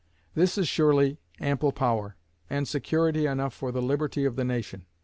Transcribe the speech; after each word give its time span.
This 0.33 0.57
is 0.57 0.67
surely 0.67 1.19
ample 1.39 1.71
power, 1.71 2.15
and 2.49 2.67
security 2.67 3.27
enough 3.27 3.53
for 3.53 3.71
the 3.71 3.83
liberty 3.83 4.25
of 4.25 4.35
the 4.35 4.43
nation. 4.43 4.87